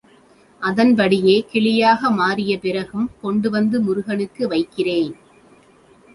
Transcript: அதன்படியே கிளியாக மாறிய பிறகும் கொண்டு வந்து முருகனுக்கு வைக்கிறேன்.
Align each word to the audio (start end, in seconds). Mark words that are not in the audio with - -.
அதன்படியே 0.61 1.35
கிளியாக 1.51 2.11
மாறிய 2.11 2.55
பிறகும் 2.57 3.07
கொண்டு 3.21 3.49
வந்து 3.49 3.79
முருகனுக்கு 3.81 4.43
வைக்கிறேன். 4.47 5.13